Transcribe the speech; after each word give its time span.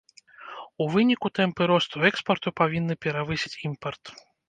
У 0.85 0.87
выніку 0.95 1.31
тэмпы 1.37 1.69
росту 1.73 2.03
экспарту 2.09 2.57
павінны 2.63 2.93
перавысіць 3.09 3.57
імпарт. 3.71 4.17